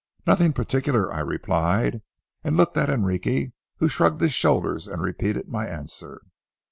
[0.25, 2.01] "Nothing particular," I replied,
[2.43, 6.23] and looked at Enrique, who shrugged his shoulders and repeated my answer.